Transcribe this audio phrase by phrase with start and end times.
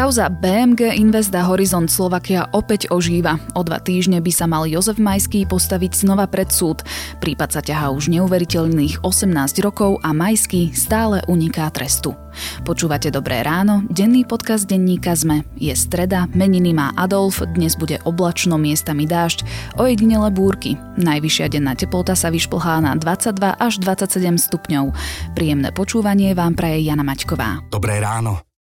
[0.00, 3.36] Kauza BMG Invest a Horizont Slovakia opäť ožíva.
[3.52, 6.80] O dva týždne by sa mal Jozef Majský postaviť znova pred súd.
[7.20, 9.28] Prípad sa ťahá už neuveriteľných 18
[9.60, 12.16] rokov a Majský stále uniká trestu.
[12.64, 15.44] Počúvate Dobré ráno, denný podcast denníka ZME.
[15.60, 19.44] Je streda, meniny má Adolf, dnes bude oblačno, miestami dážď,
[19.76, 20.80] ojedinele búrky.
[20.96, 24.96] Najvyššia denná teplota sa vyšplhá na 22 až 27 stupňov.
[25.36, 27.68] Príjemné počúvanie vám praje Jana Maťková.
[27.68, 28.49] Dobré ráno.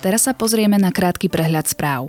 [0.00, 2.08] Teraz sa pozrieme na krátky prehľad správ.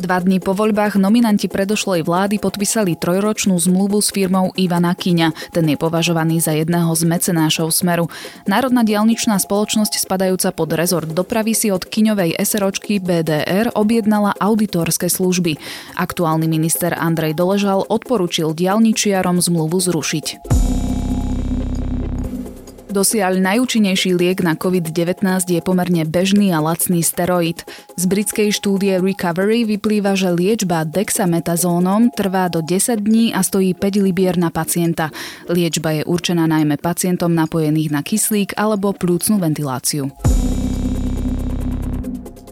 [0.00, 5.54] Dva dní po voľbách nominanti predošlej vlády podpísali trojročnú zmluvu s firmou Ivana Kiňa.
[5.54, 8.10] Ten je považovaný za jedného z mecenášov Smeru.
[8.48, 15.60] Národná dialničná spoločnosť spadajúca pod rezort dopravy si od Kiňovej SROčky BDR objednala auditorské služby.
[15.94, 20.26] Aktuálny minister Andrej Doležal odporučil dialničiarom zmluvu zrušiť.
[22.90, 27.62] Dosiaľ najúčinnejší liek na COVID-19 je pomerne bežný a lacný steroid.
[27.94, 34.02] Z britskej štúdie Recovery vyplýva, že liečba dexametazónom trvá do 10 dní a stojí 5
[34.02, 35.14] libier na pacienta.
[35.46, 40.10] Liečba je určená najmä pacientom napojených na kyslík alebo plúcnu ventiláciu.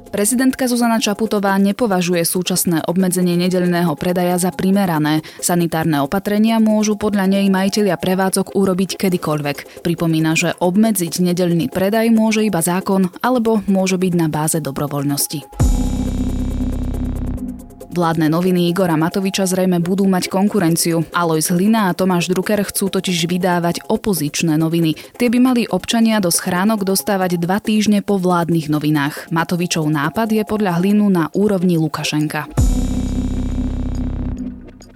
[0.08, 5.20] Prezidentka Zuzana Čaputová nepovažuje súčasné obmedzenie nedeľného predaja za primerané.
[5.38, 9.84] Sanitárne opatrenia môžu podľa nej majiteľia prevádzok urobiť kedykoľvek.
[9.84, 15.44] Pripomína, že obmedziť nedeľný predaj môže iba zákon alebo môže byť na báze dobrovoľnosti.
[17.98, 21.02] Vládne noviny Igora Matoviča zrejme budú mať konkurenciu.
[21.10, 24.94] Alois Hlina a Tomáš Drucker chcú totiž vydávať opozičné noviny.
[25.18, 29.34] Tie by mali občania do schránok dostávať dva týždne po vládnych novinách.
[29.34, 32.46] Matovičov nápad je podľa Hlinu na úrovni Lukašenka.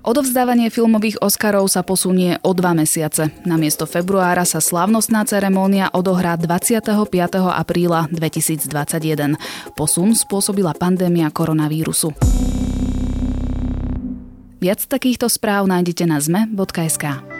[0.07, 3.35] Odovzdávanie filmových Oscarov sa posunie o dva mesiace.
[3.43, 6.87] Namiesto februára sa slávnostná ceremónia odohrá 25.
[7.51, 9.35] apríla 2021.
[9.75, 12.15] Posun spôsobila pandémia koronavírusu.
[14.63, 17.32] Viac takýchto správ nájdete na zme.sk.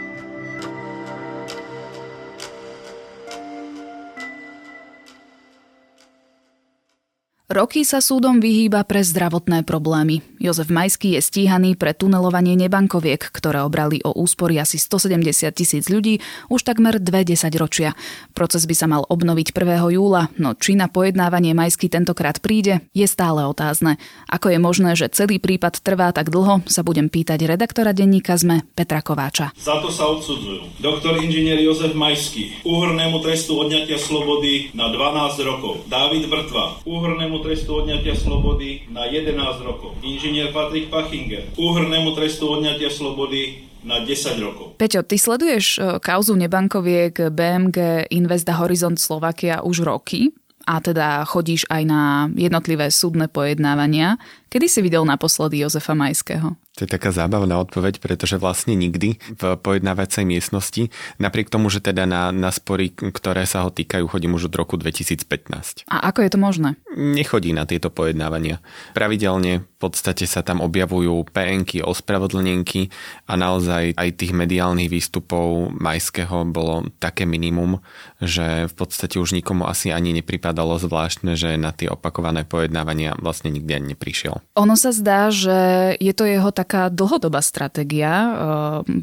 [7.51, 10.23] Roky sa súdom vyhýba pre zdravotné problémy.
[10.39, 16.23] Jozef Majský je stíhaný pre tunelovanie nebankoviek, ktoré obrali o úspory asi 170 tisíc ľudí
[16.47, 17.27] už takmer dve
[17.59, 17.99] ročia.
[18.31, 19.59] Proces by sa mal obnoviť 1.
[19.91, 23.99] júla, no či na pojednávanie Majský tentokrát príde, je stále otázne.
[24.31, 28.71] Ako je možné, že celý prípad trvá tak dlho, sa budem pýtať redaktora denníka ZME
[28.71, 29.51] Petra Kováča.
[29.59, 35.83] Za to sa odsudzujú doktor inžinier Jozef Majský, úhrnému trestu odňatia slobody na 12 rokov,
[35.91, 39.33] Dávid Vrtva, úhrnému trestu odňatia slobody na 11
[39.65, 39.97] rokov.
[40.05, 44.77] Inžinier Patrik Pachinger, úhrnému trestu odňatia slobody na 10 rokov.
[44.79, 50.31] Peťo, ty sleduješ e, kauzu nebankoviek BMG Investa Horizont Slovakia už roky
[50.63, 54.15] a teda chodíš aj na jednotlivé súdne pojednávania.
[54.47, 56.55] Kedy si videl naposledy Jozefa Majského?
[56.73, 60.89] To je taká zábavná odpoveď, pretože vlastne nikdy v pojednávacej miestnosti,
[61.21, 64.73] napriek tomu, že teda na, na spory, ktoré sa ho týkajú, chodím už od roku
[64.81, 65.85] 2015.
[65.85, 66.69] A ako je to možné?
[66.97, 68.57] Nechodí na tieto pojednávania.
[68.97, 72.89] Pravidelne v podstate sa tam objavujú PNky, ospravedlnenky
[73.29, 77.85] a naozaj aj tých mediálnych výstupov Majského bolo také minimum,
[78.23, 83.51] že v podstate už nikomu asi ani nepripadalo zvláštne, že na tie opakované pojednávania vlastne
[83.51, 84.39] nikdy ani neprišiel.
[84.55, 85.53] Ono sa zdá, že
[85.99, 88.11] je to jeho tak taká dlhodobá stratégia.
[88.11, 88.29] E,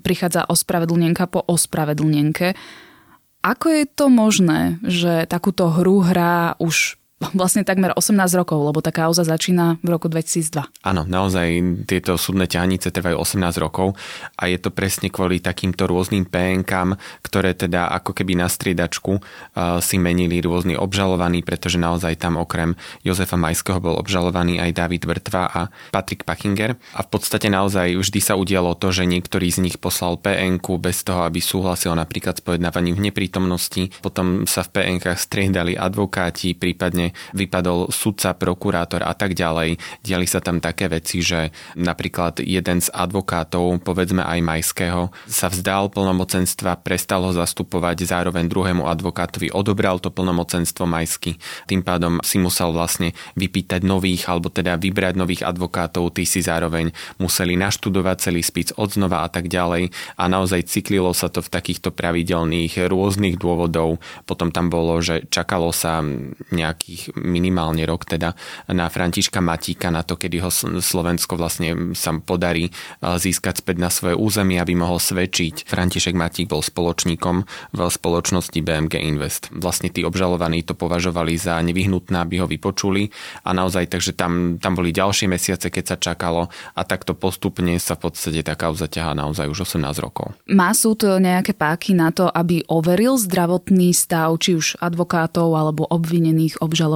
[0.00, 2.56] prichádza ospravedlnenka po ospravedlnenke.
[3.40, 8.88] Ako je to možné, že takúto hru hrá už vlastne takmer 18 rokov, lebo tá
[8.88, 10.64] kauza začína v roku 2002.
[10.80, 13.92] Áno, naozaj tieto súdne ťahanice trvajú 18 rokov
[14.40, 19.78] a je to presne kvôli takýmto rôznym PNK, ktoré teda ako keby na striedačku uh,
[19.84, 22.72] si menili rôzni obžalovaní, pretože naozaj tam okrem
[23.04, 25.60] Jozefa Majského bol obžalovaný aj David Vrtva a
[25.92, 26.80] Patrick Pachinger.
[26.96, 31.04] A v podstate naozaj vždy sa udialo to, že niektorý z nich poslal PNK bez
[31.04, 33.92] toho, aby súhlasil napríklad s pojednávaním v neprítomnosti.
[34.00, 39.80] Potom sa v PNK striedali advokáti, prípadne vypadol sudca, prokurátor a tak ďalej.
[40.04, 45.88] Diali sa tam také veci, že napríklad jeden z advokátov, povedzme aj Majského, sa vzdal
[45.94, 51.38] plnomocenstva, prestal ho zastupovať, zároveň druhému advokátovi odobral to plnomocenstvo Majsky.
[51.70, 56.92] Tým pádom si musel vlastne vypýtať nových, alebo teda vybrať nových advokátov, tí si zároveň
[57.16, 61.88] museli naštudovať celý spis odznova a tak ďalej a naozaj cyklilo sa to v takýchto
[61.94, 64.02] pravidelných rôznych dôvodov.
[64.28, 66.04] Potom tam bolo, že čakalo sa
[66.52, 68.36] nejakých minimálne rok teda
[68.68, 70.50] na Františka Matíka na to, kedy ho
[70.80, 72.68] Slovensko vlastne sa podarí
[73.00, 75.64] získať späť na svoje územie, aby mohol svedčiť.
[75.64, 77.36] František Matík bol spoločníkom
[77.76, 79.48] v spoločnosti BMG Invest.
[79.54, 83.08] Vlastne tí obžalovaní to považovali za nevyhnutné, aby ho vypočuli
[83.46, 87.94] a naozaj takže tam, tam boli ďalšie mesiace, keď sa čakalo a takto postupne sa
[87.94, 90.34] v podstate tá kauza ťahá naozaj už 18 rokov.
[90.50, 96.58] Má súd nejaké páky na to, aby overil zdravotný stav či už advokátov alebo obvinených,
[96.58, 96.88] obžalovaných,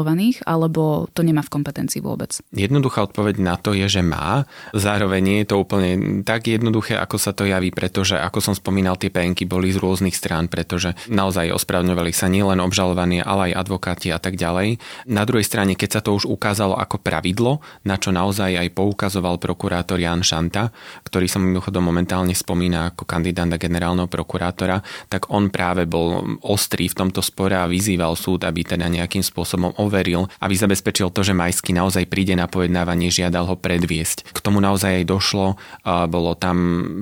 [0.49, 2.35] alebo to nemá v kompetencii vôbec?
[2.50, 4.49] Jednoduchá odpoveď na to je, že má.
[4.75, 8.99] Zároveň nie je to úplne tak jednoduché, ako sa to javí, pretože, ako som spomínal,
[8.99, 14.11] tie penky boli z rôznych strán, pretože naozaj ospravedlňovali sa nielen obžalovaní, ale aj advokáti
[14.11, 14.81] a tak ďalej.
[15.06, 19.37] Na druhej strane, keď sa to už ukázalo ako pravidlo, na čo naozaj aj poukazoval
[19.37, 20.73] prokurátor Jan Šanta,
[21.05, 24.81] ktorý sa mimochodom momentálne spomína ako kandidát generálneho prokurátora,
[25.11, 29.74] tak on práve bol ostrý v tomto spore a vyzýval súd, aby teda nejakým spôsobom
[29.76, 34.31] overil, aby zabezpečil to, že Majský naozaj príde na pojednávanie, žiadal ho predviesť.
[34.31, 35.47] K tomu naozaj aj došlo,
[35.85, 36.56] bolo tam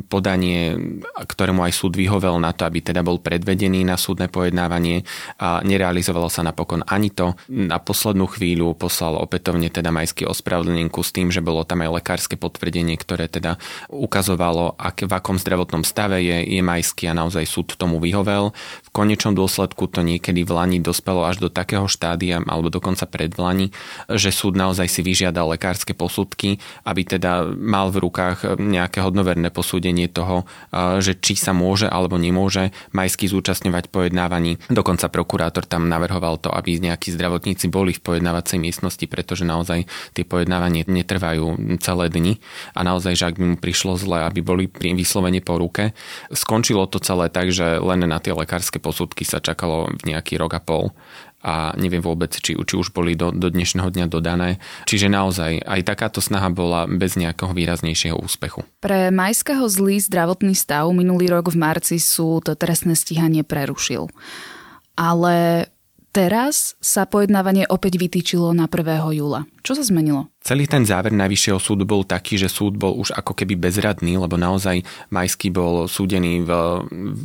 [0.09, 0.75] podanie,
[1.13, 5.05] ktorému aj súd vyhovel na to, aby teda bol predvedený na súdne pojednávanie
[5.39, 7.37] a nerealizovalo sa napokon ani to.
[7.49, 12.37] Na poslednú chvíľu poslal opätovne teda Majský ospravedlnenku s tým, že bolo tam aj lekárske
[12.41, 13.61] potvrdenie, ktoré teda
[13.93, 18.57] ukazovalo, ak, v akom zdravotnom stave je, je Majský a naozaj súd tomu vyhovel.
[18.87, 23.35] V konečnom dôsledku to niekedy v Lani dospelo až do takého štádia, alebo dokonca pred
[23.35, 23.75] Lani,
[24.07, 30.07] že súd naozaj si vyžiadal lekárske posudky, aby teda mal v rukách nejaké hodnoverné posúdenie
[30.07, 30.47] toho,
[31.03, 34.63] že či sa môže alebo nemôže Majský zúčastňovať pojednávaní.
[34.71, 40.23] Dokonca prokurátor tam navrhoval to, aby nejakí zdravotníci boli v pojednávacej miestnosti, pretože naozaj tie
[40.23, 42.39] pojednávanie netrvajú celé dni
[42.79, 45.99] a naozaj, že ak by mu prišlo zle, aby boli vyslovene po ruke.
[46.31, 50.63] Skončilo to celé tak, že len na tie lekárske posudky sa čakalo nejaký rok a
[50.63, 50.95] pol
[51.43, 54.63] a neviem vôbec, či, či už boli do, do dnešného dňa dodané.
[54.87, 58.65] Čiže naozaj aj takáto snaha bola bez nejakého výraznejšieho úspechu.
[58.81, 64.09] Pre majského zlý zdravotný stav minulý rok v marci súd trestné stíhanie prerušil.
[64.97, 65.69] Ale
[66.17, 69.13] teraz sa pojednávanie opäť vytýčilo na 1.
[69.13, 69.45] júla.
[69.67, 70.32] Čo sa zmenilo?
[70.43, 74.35] Celý ten záver Najvyššieho súdu bol taký, že súd bol už ako keby bezradný, lebo
[74.35, 74.83] naozaj
[75.15, 76.51] Majský bol súdený v,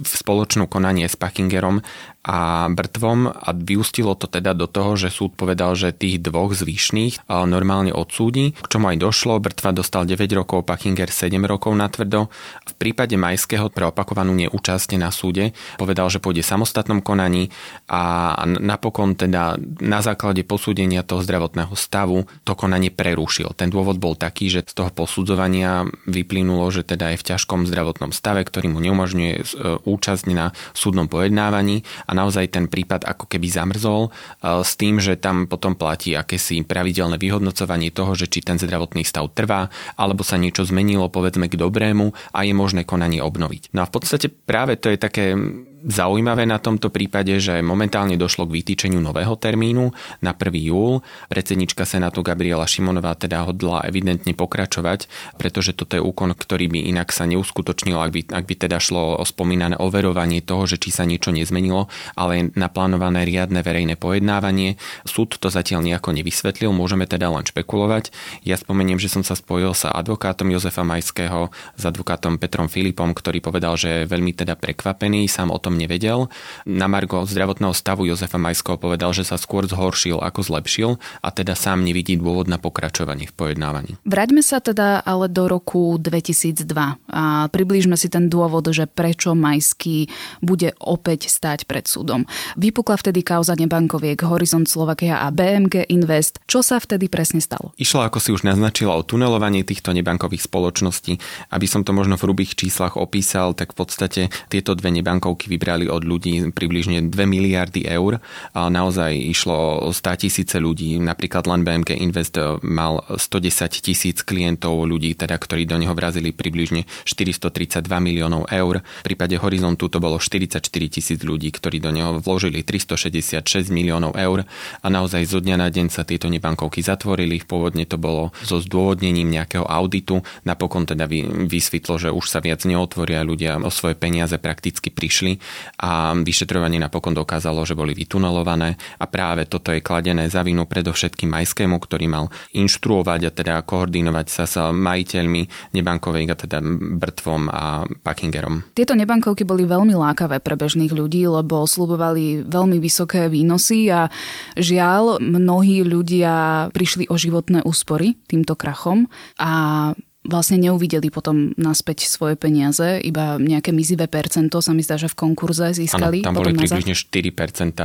[0.06, 1.82] v spoločnú konanie s Packingerom
[2.28, 7.24] a Brtvom a vyústilo to teda do toho, že súd povedal, že tých dvoch zvyšných
[7.48, 9.40] normálne odsúdi, k čomu aj došlo.
[9.40, 12.28] Brtva dostal 9 rokov, Packinger 7 rokov na tvrdo.
[12.68, 17.48] V prípade Majského pre opakovanú neúčasť na súde povedal, že pôjde samostatnom konaní
[17.88, 23.56] a napokon teda na základe posúdenia toho zdravotného stavu to konanie pre prerušil.
[23.56, 28.12] Ten dôvod bol taký, že z toho posudzovania vyplynulo, že teda je v ťažkom zdravotnom
[28.12, 29.44] stave, ktorý mu neumožňuje e,
[29.88, 35.16] účasť na súdnom pojednávaní a naozaj ten prípad ako keby zamrzol e, s tým, že
[35.16, 40.36] tam potom platí akési pravidelné vyhodnocovanie toho, že či ten zdravotný stav trvá, alebo sa
[40.36, 43.72] niečo zmenilo povedzme k dobrému a je možné konanie obnoviť.
[43.72, 45.32] No a v podstate práve to je také
[45.78, 49.94] Zaujímavé na tomto prípade, že momentálne došlo k vytýčeniu nového termínu
[50.26, 50.50] na 1.
[50.58, 51.06] júl.
[51.30, 55.06] Predsednička Senátu Gabriela Šimonová teda hodla evidentne pokračovať,
[55.38, 59.22] pretože toto je úkon, ktorý by inak sa neuskutočnil, ak by, ak by teda šlo
[59.22, 64.82] o spomínané overovanie toho, že či sa niečo nezmenilo, ale naplánované riadne verejné pojednávanie.
[65.06, 68.10] Súd to zatiaľ nejako nevysvetlil, môžeme teda len špekulovať.
[68.42, 73.46] Ja spomeniem, že som sa spojil sa advokátom Jozefa Majského, s advokátom Petrom Filipom, ktorý
[73.46, 76.32] povedal, že je veľmi teda prekvapený sám o tom nevedel.
[76.64, 81.60] Na Margo zdravotného stavu Jozefa Majského povedal, že sa skôr zhoršil ako zlepšil a teda
[81.60, 84.00] sám nevidí dôvod na pokračovanie v pojednávaní.
[84.08, 86.64] Vráťme sa teda ale do roku 2002
[87.12, 90.08] a priblížme si ten dôvod, že prečo Majský
[90.40, 92.24] bude opäť stať pred súdom.
[92.56, 96.40] Vypukla vtedy kauza nebankoviek Horizont Slovakia a BMG Invest.
[96.48, 97.76] Čo sa vtedy presne stalo?
[97.76, 101.20] Išlo, ako si už naznačila, o tunelovanie týchto nebankových spoločností.
[101.52, 105.90] Aby som to možno v hrubých číslach opísal, tak v podstate tieto dve nebankovky vybrali
[105.90, 108.22] od ľudí približne 2 miliardy eur.
[108.54, 111.02] A naozaj išlo o 100 tisíce ľudí.
[111.02, 116.86] Napríklad len BMK Invest mal 110 tisíc klientov ľudí, teda, ktorí do neho vrazili približne
[117.10, 118.86] 432 miliónov eur.
[119.02, 124.46] V prípade Horizontu to bolo 44 tisíc ľudí, ktorí do neho vložili 366 miliónov eur
[124.84, 127.42] a naozaj zo dňa na deň sa tieto nebankovky zatvorili.
[127.42, 130.22] Pôvodne to bolo so zdôvodnením nejakého auditu.
[130.46, 131.10] Napokon teda
[131.50, 135.40] vysvetlo, že už sa viac neotvoria, ľudia o svoje peniaze prakticky prišli
[135.82, 141.32] a vyšetrovanie napokon dokázalo, že boli vytunelované a práve toto je kladené za vinu predovšetkým
[141.32, 142.26] Majskému, ktorý mal
[142.56, 146.60] inštruovať a teda koordinovať sa s majiteľmi nebankovej a teda
[146.98, 148.74] Brtvom a Packingerom.
[148.74, 154.10] Tieto nebankovky boli veľmi lákavé pre bežných ľudí, lebo slubovali veľmi vysoké výnosy a
[154.56, 159.92] žiaľ, mnohí ľudia prišli o životné úspory týmto krachom a
[160.28, 165.18] vlastne neuvideli potom naspäť svoje peniaze, iba nejaké mizivé percento sa mi zdá, že v
[165.18, 166.22] konkurze získali.
[166.22, 167.80] Ano, tam boli približne 4%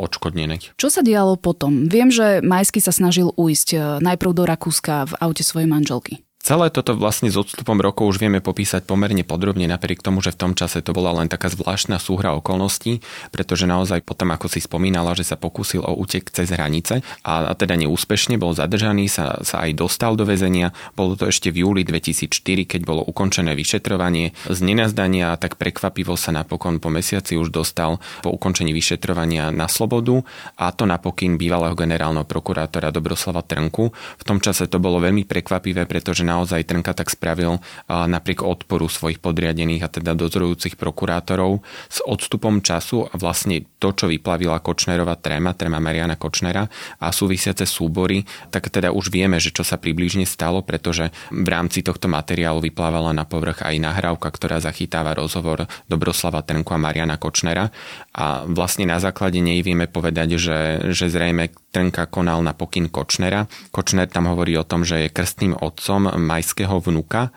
[0.00, 0.74] odškodnených.
[0.74, 1.86] Čo sa dialo potom?
[1.86, 6.25] Viem, že Majsky sa snažil ujsť e, najprv do Rakúska v aute svojej manželky.
[6.46, 10.46] Celé toto vlastne s odstupom rokov už vieme popísať pomerne podrobne, napriek tomu, že v
[10.46, 13.02] tom čase to bola len taká zvláštna súhra okolností,
[13.34, 17.52] pretože naozaj potom, ako si spomínala, že sa pokúsil o útek cez hranice a, a
[17.58, 20.70] teda neúspešne bol zadržaný, sa, sa aj dostal do väzenia.
[20.94, 22.30] Bolo to ešte v júli 2004,
[22.62, 28.30] keď bolo ukončené vyšetrovanie z nenazdania, tak prekvapivo sa napokon po mesiaci už dostal po
[28.30, 30.22] ukončení vyšetrovania na slobodu
[30.62, 33.90] a to napokyn bývalého generálneho prokurátora Dobroslava Trnku.
[33.90, 37.56] V tom čase to bolo veľmi prekvapivé, pretože na naozaj Trnka tak spravil
[37.88, 44.04] napriek odporu svojich podriadených a teda dozorujúcich prokurátorov s odstupom času a vlastne to, čo
[44.12, 46.68] vyplavila Kočnerová tréma, tréma Mariana Kočnera
[47.00, 51.80] a súvisiace súbory, tak teda už vieme, že čo sa približne stalo, pretože v rámci
[51.80, 57.72] tohto materiálu vyplávala na povrch aj nahrávka, ktorá zachytáva rozhovor Dobroslava Trnku a Mariana Kočnera
[58.12, 60.58] a vlastne na základe nej vieme povedať, že,
[60.92, 63.44] že zrejme Trnka konal na pokyn Kočnera.
[63.68, 67.34] Kočner tam hovorí o tom, že je krstným otcom majského vnuka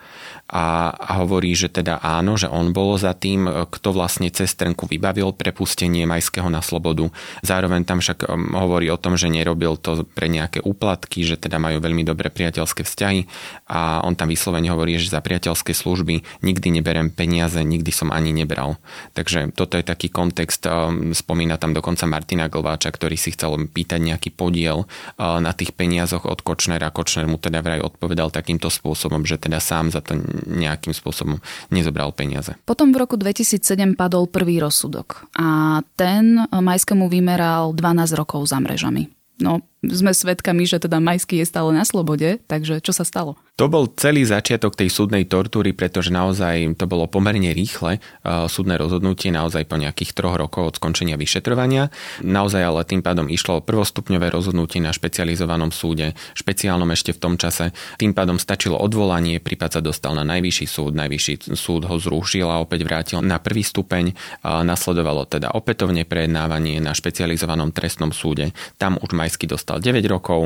[0.48, 5.36] a, hovorí, že teda áno, že on bol za tým, kto vlastne cez Trnku vybavil
[5.36, 7.12] prepustenie majského na slobodu.
[7.44, 11.60] Zároveň tam však um, hovorí o tom, že nerobil to pre nejaké úplatky, že teda
[11.60, 13.28] majú veľmi dobré priateľské vzťahy
[13.68, 18.32] a on tam vyslovene hovorí, že za priateľské služby nikdy neberem peniaze, nikdy som ani
[18.32, 18.80] nebral.
[19.12, 24.00] Takže toto je taký kontext, um, spomína tam dokonca Martina Glváča, ktorý si chcel pýtať
[24.00, 26.94] nejaký podiel uh, na tých peniazoch od Kočnera.
[26.94, 32.14] Kočner mu teda vraj odpovedal takýmto spôsobom, že teda sám za to nejakým spôsobom nezobral
[32.14, 32.54] peniaze.
[32.64, 39.10] Potom v roku 2007 padol prvý rozsudok a ten Majskému vymeral 12 rokov za mrežami.
[39.40, 43.40] No, sme svedkami, že teda Majský je stále na slobode, takže čo sa stalo?
[43.60, 48.00] To bol celý začiatok tej súdnej tortúry, pretože naozaj to bolo pomerne rýchle
[48.48, 51.92] súdne rozhodnutie, naozaj po nejakých troch rokov od skončenia vyšetrovania.
[52.24, 57.34] Naozaj ale tým pádom išlo o prvostupňové rozhodnutie na špecializovanom súde, špeciálnom ešte v tom
[57.36, 57.76] čase.
[58.00, 62.64] Tým pádom stačilo odvolanie, prípad sa dostal na najvyšší súd, najvyšší súd ho zrušil a
[62.64, 64.16] opäť vrátil na prvý stupeň.
[64.40, 68.56] Nasledovalo teda opätovne prejednávanie na špecializovanom trestnom súde.
[68.80, 70.40] Tam už Majský dostal dostal 9 rokov.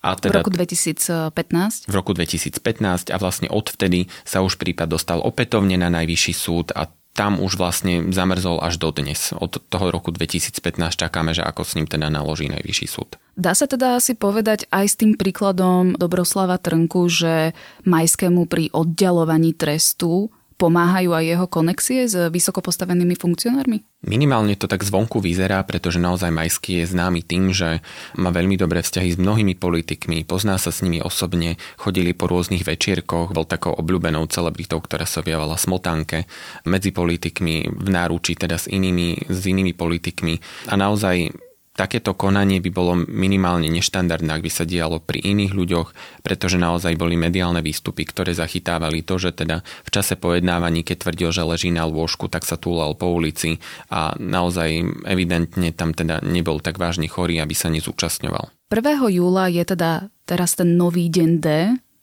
[0.00, 1.84] A teda, v roku 2015?
[1.84, 6.88] V roku 2015 a vlastne odvtedy sa už prípad dostal opätovne na najvyšší súd a
[7.10, 9.34] tam už vlastne zamrzol až do dnes.
[9.36, 10.62] Od toho roku 2015
[10.94, 13.20] čakáme, že ako s ním teda naloží najvyšší súd.
[13.34, 17.52] Dá sa teda asi povedať aj s tým príkladom Dobroslava Trnku, že
[17.84, 20.30] Majskému pri oddialovaní trestu
[20.60, 23.80] pomáhajú aj jeho konexie s vysoko postavenými funkcionármi?
[24.04, 27.80] Minimálne to tak zvonku vyzerá, pretože naozaj Majský je známy tým, že
[28.20, 32.64] má veľmi dobré vzťahy s mnohými politikmi, pozná sa s nimi osobne, chodili po rôznych
[32.64, 36.28] večierkoch, bol takou obľúbenou celebritou, ktorá sa objavovala smotánke
[36.68, 41.49] medzi politikmi v náručí, teda s inými, s inými politikmi a naozaj
[41.80, 45.88] Takéto konanie by bolo minimálne neštandardné, ak by sa dialo pri iných ľuďoch,
[46.20, 51.32] pretože naozaj boli mediálne výstupy, ktoré zachytávali to, že teda v čase pojednávaní, keď tvrdil,
[51.32, 56.60] že leží na lôžku, tak sa túlal po ulici a naozaj evidentne tam teda nebol
[56.60, 58.52] tak vážne chorý, aby sa nezúčastňoval.
[58.68, 59.16] 1.
[59.16, 61.48] júla je teda teraz ten nový deň D,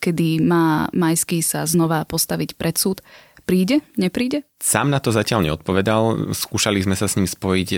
[0.02, 3.06] kedy má Majský sa znova postaviť pred súd.
[3.46, 3.86] Príde?
[3.94, 4.42] Nepríde?
[4.58, 7.70] Sám na to zatiaľ neodpovedal, skúšali sme sa s ním spojiť,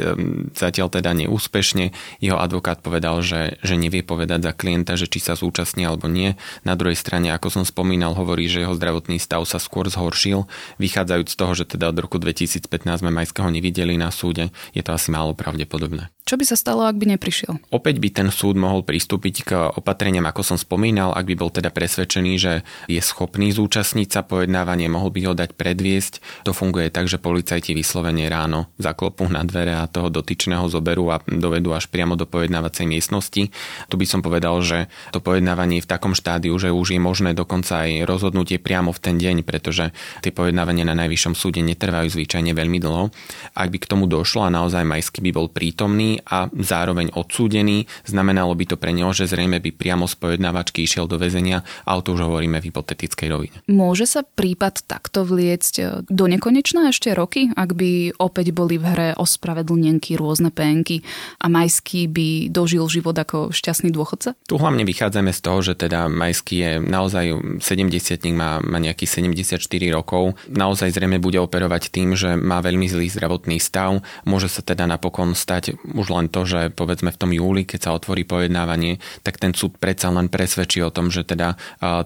[0.55, 1.91] zatiaľ teda neúspešne.
[2.23, 6.39] Jeho advokát povedal, že, že nevie povedať za klienta, že či sa zúčastní alebo nie.
[6.63, 10.47] Na druhej strane, ako som spomínal, hovorí, že jeho zdravotný stav sa skôr zhoršil,
[10.79, 14.95] vychádzajúc z toho, že teda od roku 2015 sme Majského nevideli na súde, je to
[14.95, 16.07] asi málo pravdepodobné.
[16.29, 17.57] Čo by sa stalo, ak by neprišiel?
[17.73, 21.73] Opäť by ten súd mohol pristúpiť k opatreniam, ako som spomínal, ak by bol teda
[21.73, 22.53] presvedčený, že
[22.85, 27.73] je schopný zúčastniť sa pojednávanie, mohol by ho dať predviesť do funguje tak, že policajti
[27.73, 32.85] vyslovene ráno zaklopú na dvere a toho dotyčného zoberú a dovedú až priamo do pojednávacej
[32.85, 33.49] miestnosti.
[33.89, 37.33] Tu by som povedal, že to pojednávanie je v takom štádiu, že už je možné
[37.33, 39.89] dokonca aj rozhodnutie priamo v ten deň, pretože
[40.21, 43.09] tie pojednávania na najvyššom súde netrvajú zvyčajne veľmi dlho.
[43.57, 48.53] Ak by k tomu došlo a naozaj Majský by bol prítomný a zároveň odsúdený, znamenalo
[48.53, 52.13] by to pre neho, že zrejme by priamo z pojednávačky išiel do väzenia, ale to
[52.13, 53.57] už hovoríme v hypotetickej rovine.
[53.65, 59.09] Môže sa prípad takto vliecť do nekonečna ešte roky, ak by opäť boli v hre
[59.15, 61.01] ospravedlnenky, rôzne penky
[61.39, 64.35] a Majský by dožil život ako šťastný dôchodca?
[64.47, 67.25] Tu hlavne vychádzame z toho, že teda Majský je naozaj
[67.63, 69.59] 70 má, má nejaký 74
[69.93, 70.35] rokov.
[70.49, 74.01] Naozaj zrejme bude operovať tým, že má veľmi zlý zdravotný stav.
[74.25, 77.95] Môže sa teda napokon stať už len to, že povedzme v tom júli, keď sa
[77.95, 81.55] otvorí pojednávanie, tak ten súd predsa len presvedčí o tom, že teda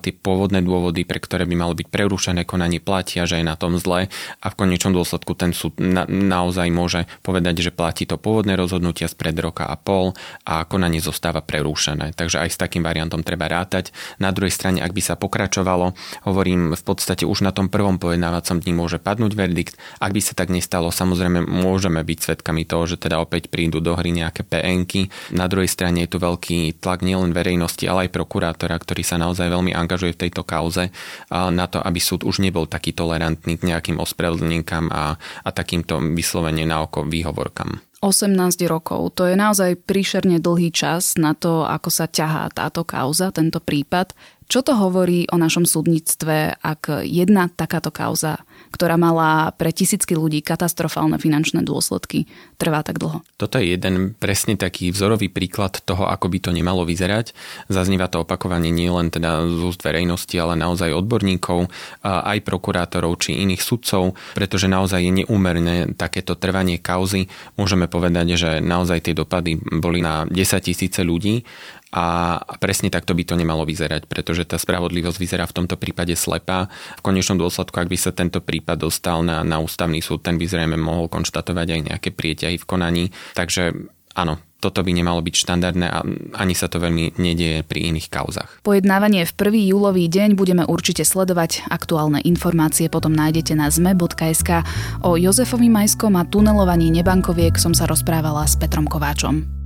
[0.03, 3.79] tie pôvodné dôvody, pre ktoré by malo byť prerušené konanie, platia, že je na tom
[3.79, 4.11] zle
[4.49, 9.37] v konečnom dôsledku ten súd na, naozaj môže povedať, že platí to pôvodné rozhodnutia spred
[9.39, 12.17] roka a pol a konanie zostáva prerušené.
[12.17, 13.95] Takže aj s takým variantom treba rátať.
[14.19, 15.95] Na druhej strane, ak by sa pokračovalo,
[16.27, 19.75] hovorím, v podstate už na tom prvom pojednávacom dni môže padnúť verdikt.
[19.99, 23.95] Ak by sa tak nestalo, samozrejme môžeme byť svedkami toho, že teda opäť prídu do
[23.95, 25.11] hry nejaké PNky.
[25.35, 29.47] Na druhej strane je tu veľký tlak nielen verejnosti, ale aj prokurátora, ktorý sa naozaj
[29.51, 30.89] veľmi angažuje v tejto kauze
[31.31, 33.97] na to, aby súd už nebol taký tolerantný k nejakým
[34.33, 37.79] ospravedlníkam a, a takýmto vyslovene na oko výhovorkam.
[38.03, 38.35] 18
[38.67, 39.15] rokov.
[39.15, 44.11] To je naozaj príšerne dlhý čas na to, ako sa ťahá táto kauza, tento prípad.
[44.53, 50.41] Čo to hovorí o našom súdnictve, ak jedna takáto kauza ktorá mala pre tisícky ľudí
[50.41, 52.25] katastrofálne finančné dôsledky,
[52.57, 53.21] trvá tak dlho.
[53.37, 57.37] Toto je jeden presne taký vzorový príklad toho, ako by to nemalo vyzerať.
[57.69, 61.69] Zaznieva to opakovanie nie len teda z úst verejnosti, ale naozaj odborníkov,
[62.01, 67.29] aj prokurátorov či iných sudcov, pretože naozaj je neúmerné takéto trvanie kauzy.
[67.53, 70.33] Môžeme povedať, že naozaj tie dopady boli na 10
[70.65, 71.45] tisíce ľudí
[71.93, 76.65] a presne takto by to nemalo vyzerať, pretože tá spravodlivosť vyzerá v tomto prípade slepá.
[76.97, 80.45] V konečnom dôsledku, ak by sa tento prípad dostal na, na ústavný súd, ten by
[80.49, 83.05] zrejme mohol konštatovať aj nejaké prieťahy v konaní.
[83.37, 83.77] Takže
[84.17, 85.99] áno, toto by nemalo byť štandardné a
[86.39, 88.63] ani sa to veľmi nedieje pri iných kauzach.
[88.65, 89.75] Pojednávanie v 1.
[89.75, 91.67] júlový deň budeme určite sledovať.
[91.69, 94.65] Aktuálne informácie potom nájdete na zme.sk.
[95.05, 99.62] O Jozefovi Majskom a tunelovaní nebankoviek som sa rozprávala s Petrom Kováčom.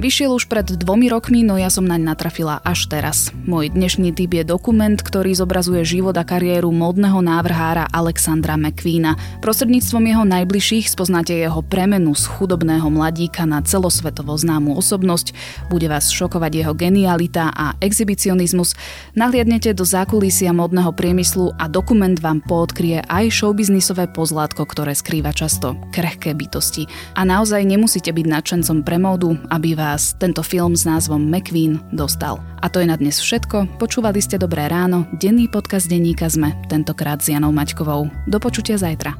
[0.00, 3.36] Vyšiel už pred dvomi rokmi, no ja som naň natrafila až teraz.
[3.44, 9.20] Môj dnešný typ je dokument, ktorý zobrazuje život a kariéru módneho návrhára Alexandra McQueena.
[9.44, 15.36] Prostredníctvom jeho najbližších spoznáte jeho premenu z chudobného mladíka na celosvetovo známu osobnosť,
[15.68, 18.80] bude vás šokovať jeho genialita a exhibicionizmus,
[19.12, 25.76] nahliadnete do zákulisia módneho priemyslu a dokument vám poodkrie aj showbiznisové pozlátko, ktoré skrýva často
[25.92, 26.88] krehké bytosti.
[27.20, 31.82] A naozaj nemusíte byť nadšencom pre módu, aby vás vás tento film s názvom McQueen
[31.90, 32.38] dostal.
[32.62, 33.82] A to je na dnes všetko.
[33.82, 38.06] Počúvali ste Dobré ráno, denný podcast denníka sme, tentokrát s Janou Maťkovou.
[38.30, 39.18] Do počutia zajtra.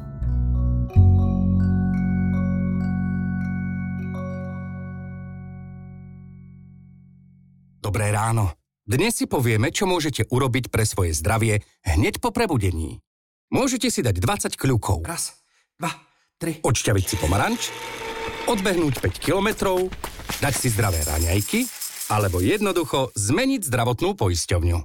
[7.83, 8.55] Dobré ráno.
[8.87, 13.03] Dnes si povieme, čo môžete urobiť pre svoje zdravie hneď po prebudení.
[13.51, 15.03] Môžete si dať 20 kľukov.
[15.03, 15.35] Raz,
[15.75, 15.91] dva,
[16.39, 16.63] tri.
[16.63, 17.67] Odšťaviť si pomaranč,
[18.47, 19.91] odbehnúť 5 kilometrov,
[20.39, 21.59] dať si zdravé raňajky
[22.11, 24.77] alebo jednoducho zmeniť zdravotnú poisťovňu.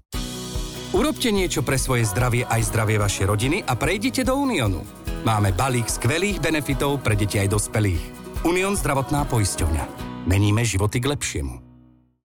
[0.95, 4.81] Urobte niečo pre svoje zdravie aj zdravie vašej rodiny a prejdite do Uniónu.
[5.27, 8.03] Máme balík skvelých benefitov pre deti aj dospelých.
[8.47, 9.85] Unión zdravotná poisťovňa.
[10.31, 11.66] Meníme životy k lepšiemu.